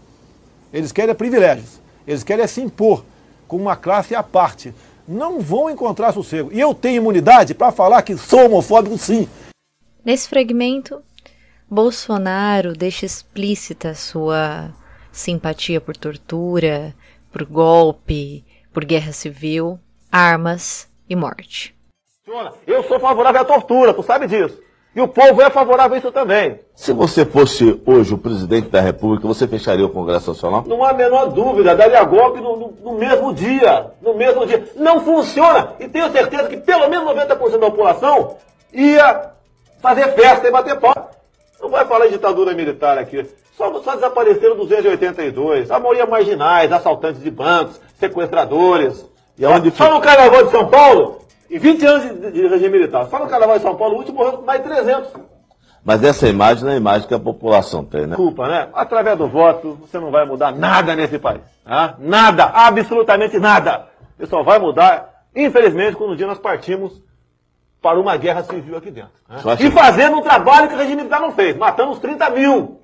[0.72, 1.80] Eles querem privilégios.
[2.08, 3.04] Eles querem se impor
[3.48, 4.74] com uma classe à parte.
[5.08, 6.50] Não vão encontrar sossego.
[6.54, 9.28] E eu tenho imunidade para falar que sou homofóbico sim.
[10.04, 11.02] Nesse fragmento,
[11.70, 14.72] Bolsonaro deixa explícita sua
[15.12, 16.96] simpatia por tortura,
[17.32, 19.80] por golpe, por guerra civil,
[20.12, 21.76] armas e morte.
[22.66, 24.58] Eu sou favorável à tortura, tu sabe disso.
[24.94, 26.60] E o povo é favorável a isso também.
[26.76, 30.66] Se você fosse hoje o presidente da República, você fecharia o Congresso Nacional?
[30.68, 33.88] Não há a menor dúvida, daria golpe no, no, no mesmo dia.
[34.02, 34.68] No mesmo dia.
[34.76, 35.76] Não funciona.
[35.80, 38.36] E tenho certeza que pelo menos 90% da população
[38.74, 39.32] ia
[39.82, 41.10] fazer festa e bater pau.
[41.62, 43.26] Não vai falar em ditadura militar aqui.
[43.56, 45.72] Só, só desapareceram 282.
[45.72, 49.06] A maioria marginais, assaltantes de bancos, sequestradores.
[49.38, 51.21] E onde Só no Carnaval de São Paulo,
[51.52, 54.20] em 20 anos de, de regime militar, só no Carnaval de São Paulo, o último
[54.20, 55.12] morreu mais de 300.
[55.84, 58.16] Mas essa imagem não é a imagem que a população tem, né?
[58.16, 58.70] Desculpa, né?
[58.74, 61.42] Através do voto, você não vai mudar nada nesse país.
[61.66, 61.96] Tá?
[62.00, 63.88] Nada, absolutamente nada.
[64.18, 67.02] Você só vai mudar, infelizmente, quando um dia nós partimos
[67.82, 69.12] para uma guerra civil aqui dentro.
[69.28, 69.38] Né?
[69.60, 72.80] E fazendo um trabalho que o regime militar não fez, matando os 30 mil.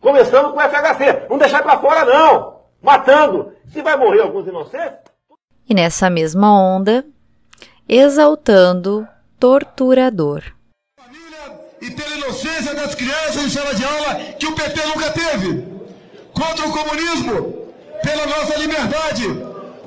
[0.00, 1.26] Começando com o FHC.
[1.28, 2.60] Não deixar para fora, não.
[2.80, 3.52] Matando.
[3.68, 4.98] Se vai morrer alguns inocentes.
[5.68, 7.04] E nessa mesma onda,
[7.94, 9.06] exaltando
[9.38, 10.42] torturador.
[11.78, 15.62] E pela inocência das crianças em sala de aula que o PT nunca teve.
[16.32, 17.68] Contra o comunismo,
[18.02, 19.24] pela nossa liberdade.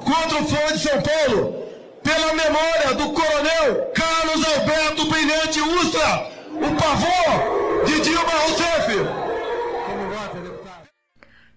[0.03, 1.65] Contra o Fórum de São Paulo,
[2.03, 8.93] pela memória do coronel Carlos Alberto Brilhante Ustra, o pavor de Dilma Rousseff.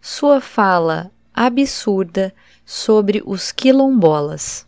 [0.00, 2.34] Sua fala absurda
[2.64, 4.67] sobre os quilombolas.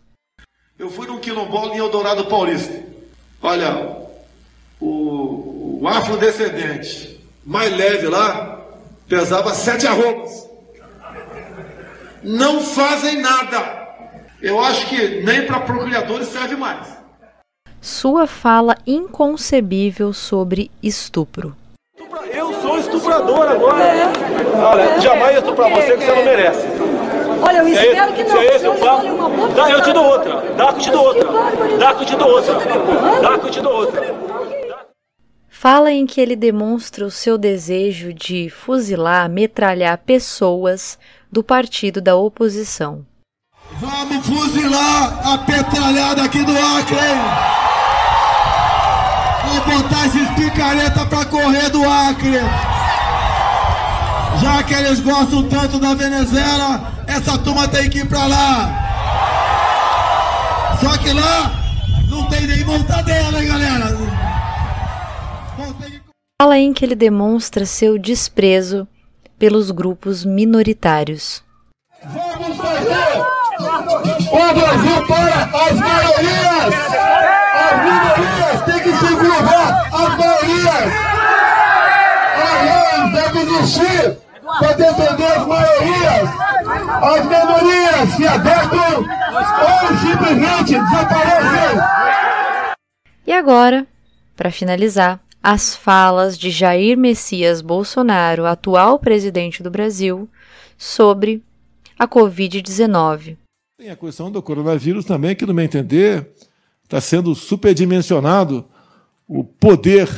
[0.81, 2.73] Eu fui num quilombola em Eldorado Paulista.
[3.39, 3.97] Olha,
[4.79, 8.59] o, o afrodescendente mais leve lá
[9.07, 10.49] pesava sete arrobas.
[12.23, 13.89] Não fazem nada.
[14.41, 16.87] Eu acho que nem para procriadores serve mais.
[17.79, 21.55] Sua fala inconcebível sobre estupro.
[22.33, 24.11] Eu sou estuprador agora.
[24.55, 26.90] Olha, jamais estuprar você que você não merece.
[27.41, 28.31] Olha, eu espero que não.
[28.31, 30.41] Se é esse o papo, dá, eu te dou outra.
[30.55, 31.27] Dá que eu te dou outra.
[31.77, 32.53] Dá que eu te dou outra.
[33.21, 34.15] Dá que eu te dou outra.
[35.49, 40.97] Fala em que ele demonstra o seu desejo de fuzilar, metralhar pessoas
[41.31, 43.05] do partido da oposição.
[43.79, 47.21] Vamos fuzilar a petralhada aqui do Acre, hein?
[49.45, 52.39] Vamos botar esses picareta pra correr do Acre.
[54.41, 58.77] Já que eles gostam tanto da Venezuela, essa turma tem que ir pra lá.
[60.79, 61.51] Só que lá
[62.09, 63.97] não tem nem mortadela, hein, galera?
[66.41, 68.87] Fala em que ele demonstra seu desprezo
[69.37, 71.43] pelos grupos minoritários.
[72.03, 73.21] Vamos fazer
[73.59, 76.73] o Brasil para as maiorias!
[77.53, 80.91] As minorias têm que se curvar as maiorias!
[82.37, 86.29] A lei deve existir para defender as maiorias!
[87.03, 89.05] As minorias se adequam
[89.61, 91.79] ou simplesmente desaparecem!
[93.25, 93.87] E agora,
[94.35, 100.29] para finalizar, as falas de Jair Messias Bolsonaro, atual presidente do Brasil,
[100.77, 101.43] sobre
[101.97, 103.37] a Covid-19.
[103.77, 106.29] Tem a questão do coronavírus também, que, no meu entender,
[106.83, 108.65] está sendo superdimensionado
[109.27, 110.09] o poder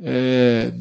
[0.00, 0.72] é,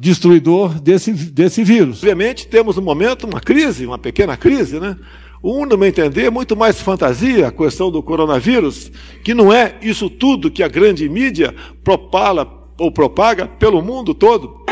[0.00, 1.98] destruidor desse, desse vírus.
[1.98, 4.96] Obviamente, temos no momento uma crise, uma pequena crise, né?
[5.44, 8.90] Um, no meu entender, é muito mais fantasia a questão do coronavírus,
[9.22, 14.64] que não é isso tudo que a grande mídia propala ou propaga pelo mundo todo.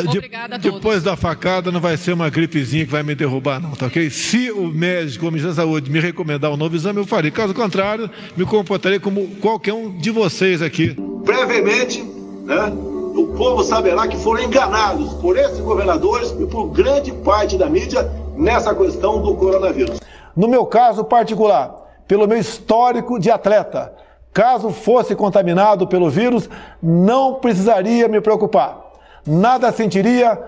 [0.00, 3.72] Obrigada de, depois da facada não vai ser uma gripezinha que vai me derrubar, não,
[3.72, 4.08] tá ok?
[4.08, 7.30] Se o médico, o Ministério da Saúde, me recomendar um novo exame, eu farei.
[7.30, 10.96] Caso contrário, me comportarei como qualquer um de vocês aqui.
[11.24, 12.02] Brevemente,
[12.44, 12.72] né,
[13.14, 18.10] o povo saberá que foram enganados por esses governadores e por grande parte da mídia
[18.36, 20.00] nessa questão do coronavírus.
[20.34, 23.92] No meu caso particular, pelo meu histórico de atleta,
[24.32, 26.48] caso fosse contaminado pelo vírus,
[26.82, 28.91] não precisaria me preocupar
[29.26, 30.38] nada sentiria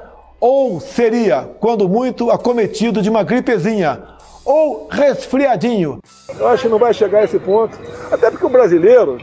[0.40, 4.02] ou seria, quando muito, acometido de uma gripezinha
[4.44, 6.00] ou resfriadinho.
[6.38, 7.78] Eu acho que não vai chegar a esse ponto,
[8.10, 9.18] até porque o brasileiro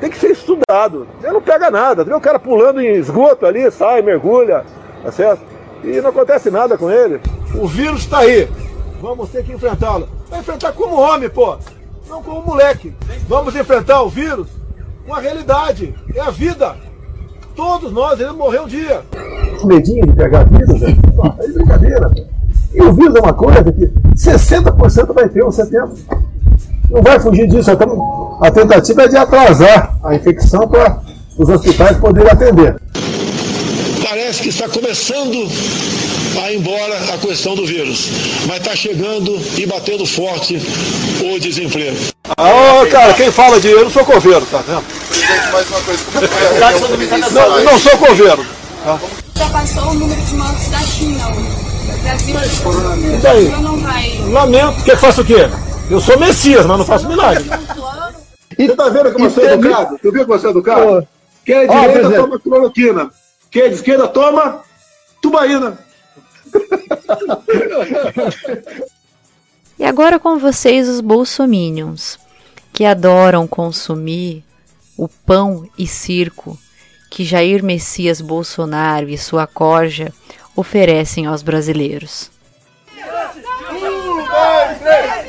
[0.00, 1.08] tem que ser estudado.
[1.22, 4.64] Ele não pega nada, vê o cara pulando em esgoto ali, sai, mergulha,
[5.02, 5.40] tá certo?
[5.82, 7.20] E não acontece nada com ele.
[7.54, 8.48] O vírus está aí,
[9.00, 10.08] vamos ter que enfrentá-lo.
[10.28, 11.56] Vai enfrentar como homem, pô,
[12.08, 12.94] não como moleque.
[13.26, 14.48] Vamos enfrentar o vírus
[15.06, 16.76] com a realidade, é a vida.
[17.60, 19.02] Todos nós iremos morrer um dia.
[19.64, 20.96] Medinho de pegar vírus, velho.
[21.38, 22.10] É brincadeira.
[22.72, 23.86] E o vírus é uma coisa que
[24.16, 25.90] 60% vai ter, ou 70%.
[26.88, 27.70] Não vai fugir disso.
[27.70, 31.02] Então, a tentativa é de atrasar a infecção para
[31.36, 32.80] os hospitais poderem atender.
[34.08, 35.46] Parece que está começando
[36.42, 38.10] a ir embora a questão do vírus,
[38.46, 40.56] mas está chegando e batendo forte
[41.22, 42.19] o desemprego.
[42.42, 44.82] Ah, cara, quem fala de eu não sou coveiro, tá vendo?
[44.82, 47.30] Presidente, mais uma coisa.
[47.32, 48.46] Não, não sou coveiro.
[48.82, 48.98] Tá?
[49.36, 51.60] Já passou o número de mortes da China hoje.
[52.02, 52.36] Brasil,
[53.14, 53.52] e daí?
[54.32, 54.82] Lamento.
[54.84, 55.50] Quer que faça o quê?
[55.90, 57.44] Eu sou Messias, mas não faço milagre.
[58.58, 59.98] E você tá vendo como você é educado?
[60.00, 61.08] Tu viu como você é educado?
[61.44, 63.10] Quem é direita toma cloroquina.
[63.50, 64.62] Quem é de esquerda toma
[65.20, 65.78] tubaína.
[69.78, 72.18] E agora com vocês os bolsominions,
[72.72, 74.44] que adoram consumir
[74.96, 76.58] o pão e circo
[77.10, 80.12] que Jair Messias Bolsonaro e sua corja
[80.54, 82.30] oferecem aos brasileiros.
[83.72, 85.20] Um, dois, três.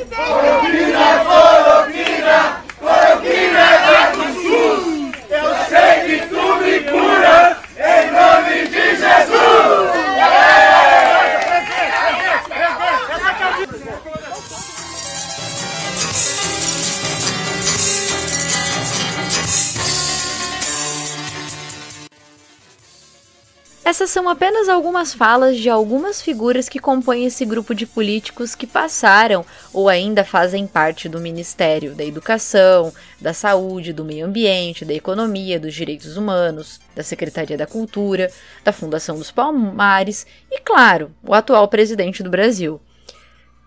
[23.84, 28.64] Essas são apenas algumas falas de algumas figuras que compõem esse grupo de políticos que
[28.64, 34.94] passaram ou ainda fazem parte do Ministério da Educação, da Saúde, do Meio Ambiente, da
[34.94, 38.30] Economia, dos Direitos Humanos, da Secretaria da Cultura,
[38.62, 42.80] da Fundação dos Palmares e, claro, o atual presidente do Brasil.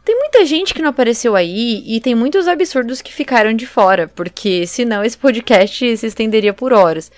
[0.05, 4.07] Tem muita gente que não apareceu aí e tem muitos absurdos que ficaram de fora,
[4.07, 7.11] porque senão esse podcast se estenderia por horas.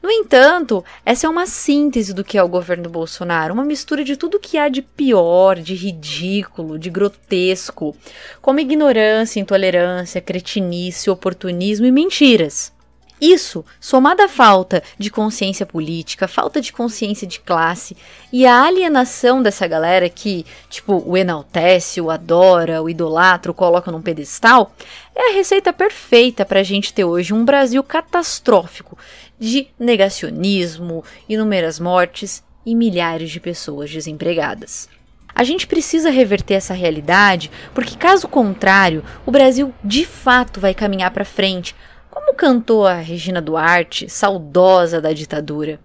[0.00, 4.16] No entanto, essa é uma síntese do que é o governo Bolsonaro, uma mistura de
[4.16, 7.96] tudo que há de pior, de ridículo, de grotesco,
[8.40, 12.72] como ignorância, intolerância, cretinice, oportunismo e mentiras.
[13.20, 17.96] Isso, somado à falta de consciência política, falta de consciência de classe
[18.32, 23.90] e a alienação dessa galera que, tipo, o enaltece, o adora, o idolatra, o coloca
[23.90, 24.72] num pedestal,
[25.16, 28.96] é a receita perfeita para a gente ter hoje um Brasil catastrófico
[29.38, 34.88] de negacionismo, inúmeras mortes e milhares de pessoas desempregadas.
[35.34, 41.12] A gente precisa reverter essa realidade, porque caso contrário, o Brasil de fato vai caminhar
[41.12, 41.76] para frente,
[42.10, 45.78] como cantou a Regina Duarte, saudosa da ditadura.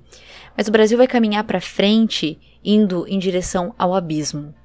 [0.58, 4.56] Mas o Brasil vai caminhar para frente indo em direção ao abismo.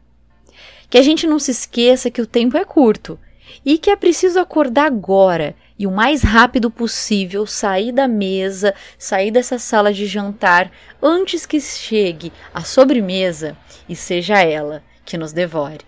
[0.88, 3.18] Que a gente não se esqueça que o tempo é curto
[3.64, 9.30] e que é preciso acordar agora e o mais rápido possível sair da mesa, sair
[9.30, 10.70] dessa sala de jantar
[11.02, 13.56] antes que chegue a sobremesa
[13.88, 15.84] e seja ela que nos devore.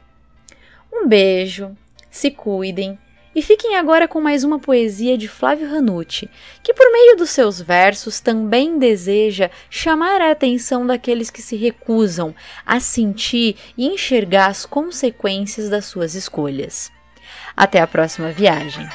[0.92, 1.76] Um beijo,
[2.10, 2.98] se cuidem
[3.34, 6.28] e fiquem agora com mais uma poesia de Flávio Ranucci,
[6.62, 12.34] que por meio dos seus versos também deseja chamar a atenção daqueles que se recusam
[12.66, 16.90] a sentir e enxergar as consequências das suas escolhas.
[17.56, 18.88] Até a próxima viagem!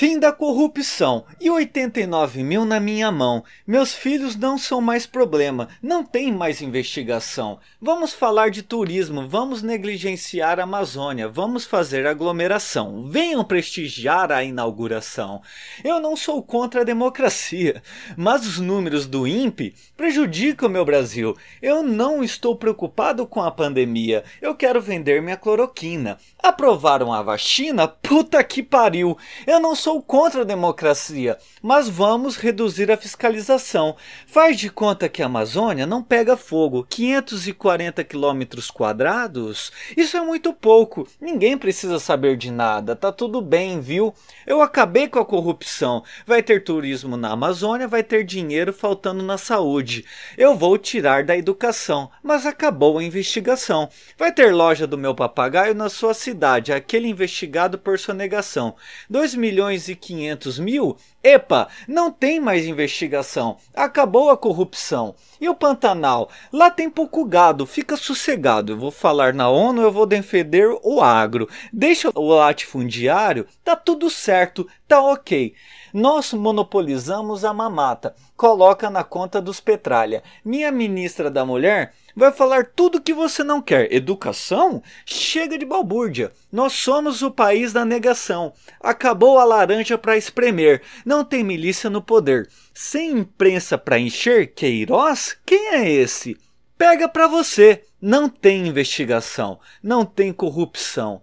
[0.00, 3.44] Fim da corrupção e 89 mil na minha mão.
[3.66, 7.58] Meus filhos não são mais problema, não tem mais investigação.
[7.78, 13.10] Vamos falar de turismo, vamos negligenciar a Amazônia, vamos fazer aglomeração.
[13.10, 15.42] Venham prestigiar a inauguração.
[15.84, 17.82] Eu não sou contra a democracia,
[18.16, 21.36] mas os números do INPE prejudicam meu Brasil.
[21.60, 26.16] Eu não estou preocupado com a pandemia, eu quero vender minha cloroquina.
[26.42, 27.86] Aprovaram a vacina?
[27.86, 29.18] Puta que pariu!
[29.46, 33.96] Eu não sou contra a democracia, mas vamos reduzir a fiscalização.
[34.26, 36.86] Faz de conta que a Amazônia não pega fogo.
[36.90, 39.72] 540 quilômetros quadrados?
[39.96, 41.08] Isso é muito pouco.
[41.18, 42.94] Ninguém precisa saber de nada.
[42.94, 44.12] Tá tudo bem, viu?
[44.46, 46.04] Eu acabei com a corrupção.
[46.26, 50.04] Vai ter turismo na Amazônia, vai ter dinheiro faltando na saúde.
[50.36, 53.88] Eu vou tirar da educação, mas acabou a investigação.
[54.18, 58.74] Vai ter loja do meu papagaio na sua cidade, aquele investigado por sonegação.
[59.08, 60.96] 2 milhões e 500 mil?
[61.22, 63.56] Epa, não tem mais investigação.
[63.74, 65.14] Acabou a corrupção.
[65.40, 66.30] E o Pantanal?
[66.52, 68.72] Lá tem pouco gado, fica sossegado.
[68.72, 71.48] Eu vou falar na ONU, eu vou defender o agro.
[71.72, 75.54] Deixa o latifundiário, tá tudo certo, tá ok.
[75.92, 78.14] Nós monopolizamos a mamata.
[78.36, 80.22] Coloca na conta dos Petralha.
[80.44, 83.92] Minha ministra da Mulher vai falar tudo que você não quer.
[83.92, 84.82] Educação?
[85.04, 86.32] Chega de balbúrdia.
[86.52, 88.52] Nós somos o país da negação.
[88.80, 90.82] Acabou a laranja para espremer.
[91.04, 92.48] Não tem milícia no poder.
[92.74, 95.36] Sem imprensa para encher, Queiroz?
[95.44, 96.36] Quem é esse?
[96.78, 97.84] Pega para você.
[98.00, 99.60] Não tem investigação.
[99.82, 101.22] Não tem corrupção.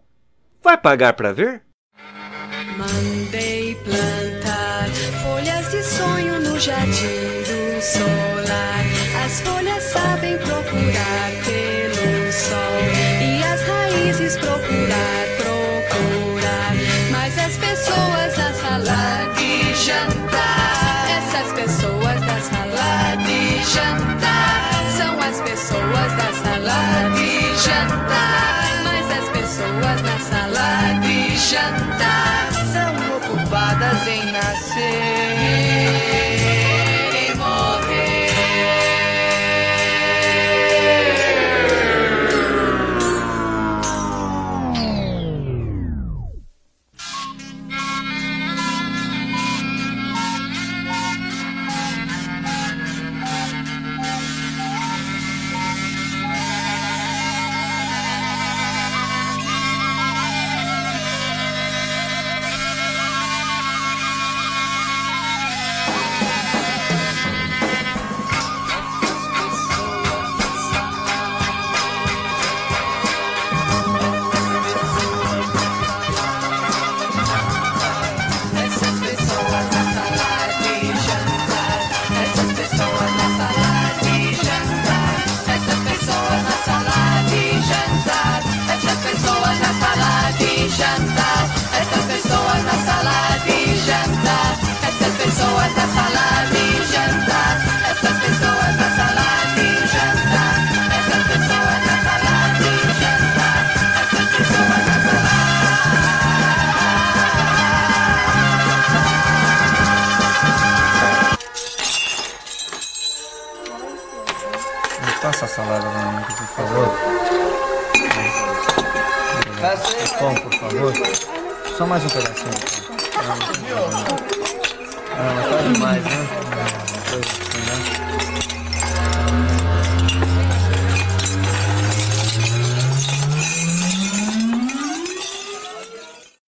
[0.62, 1.64] Vai pagar para ver?
[2.78, 3.76] Mandei
[6.68, 8.84] jardim do solar.
[9.26, 12.82] As folhas sabem procurar pelo sol
[13.22, 16.74] e as raízes procurar, procurar.
[17.10, 25.40] Mas as pessoas na sala de jantar, essas pessoas da sala de jantar, são as
[25.40, 27.32] pessoas da sala de
[27.64, 28.84] jantar.
[28.84, 32.52] Mas as pessoas na sala de jantar.
[32.74, 36.07] São ocupadas em nascer.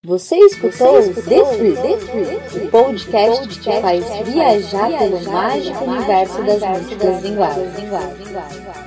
[0.04, 1.44] Você escutou, Você escutou
[2.56, 8.79] o podcast que te faz viajar pelo mágico universo das músicas linguagens.